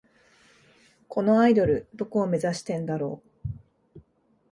[1.07, 3.21] このアイドル、どこを目指してんだろ